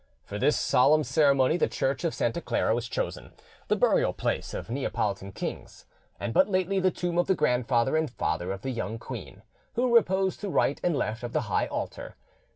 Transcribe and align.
For 0.23 0.39
this 0.39 0.57
solemn 0.59 1.03
ceremony 1.03 1.57
the 1.57 1.67
church 1.67 2.03
of 2.03 2.15
Saint 2.15 2.43
Clara 2.43 2.73
was 2.73 2.89
chosen, 2.89 3.33
the 3.67 3.75
burial 3.75 4.13
place 4.13 4.51
of 4.55 4.67
Neapolitan 4.71 5.31
kings, 5.31 5.85
and 6.19 6.33
but 6.33 6.49
lately 6.49 6.79
the 6.79 6.89
tomb 6.89 7.19
of 7.19 7.27
the 7.27 7.35
grandfather 7.35 7.95
and 7.95 8.09
father 8.09 8.51
of 8.51 8.63
the 8.63 8.71
young 8.71 8.97
queen, 8.97 9.43
who 9.75 9.93
reposed 9.95 10.39
to 10.41 10.49
right 10.49 10.81
and 10.83 10.95
left 10.95 11.21
of 11.21 11.33
the 11.33 11.41
high 11.41 11.67
altar. 11.67 12.15